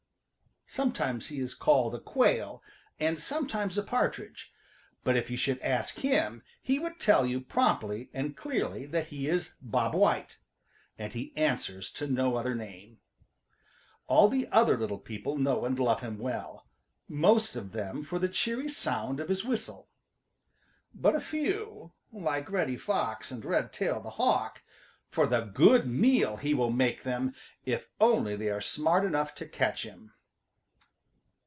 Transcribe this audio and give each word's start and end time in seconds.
Sometimes 0.73 1.27
he 1.27 1.41
is 1.41 1.53
called 1.53 1.93
a 1.95 1.99
Quail 1.99 2.63
and 2.97 3.19
sometimes 3.19 3.77
a 3.77 3.83
Partridge, 3.83 4.53
but 5.03 5.17
if 5.17 5.29
you 5.29 5.35
should 5.35 5.59
ask 5.59 5.97
him 5.97 6.43
he 6.61 6.79
would 6.79 6.97
tell 6.97 7.25
you 7.25 7.41
promptly 7.41 8.09
and 8.13 8.37
clearly 8.37 8.85
that 8.85 9.07
he 9.07 9.27
is 9.27 9.55
Bob 9.61 9.93
White, 9.93 10.37
and 10.97 11.11
he 11.11 11.35
answers 11.35 11.91
to 11.91 12.07
no 12.07 12.37
other 12.37 12.55
name. 12.55 13.01
All 14.07 14.29
the 14.29 14.47
other 14.47 14.77
little 14.77 14.97
people 14.97 15.37
know 15.37 15.65
and 15.65 15.77
love 15.77 15.99
him 15.99 16.17
well, 16.17 16.69
most 17.09 17.57
of 17.57 17.73
them 17.73 18.01
for 18.01 18.17
the 18.17 18.29
cheery 18.29 18.69
sound 18.69 19.19
of 19.19 19.27
his 19.27 19.43
whistle; 19.43 19.89
but 20.95 21.13
a 21.13 21.19
few, 21.19 21.91
like 22.13 22.49
Reddy 22.49 22.77
Fox 22.77 23.29
and 23.29 23.43
Redtail 23.43 23.99
the 23.99 24.11
Hawk, 24.11 24.63
for 25.09 25.27
the 25.27 25.41
good 25.41 25.85
meal 25.85 26.37
he 26.37 26.53
will 26.53 26.71
make 26.71 27.03
them 27.03 27.35
if 27.65 27.89
only 27.99 28.37
they 28.37 28.47
are 28.47 28.61
smart 28.61 29.03
enough 29.03 29.35
to 29.35 29.45
catch 29.45 29.83
him. 29.83 30.13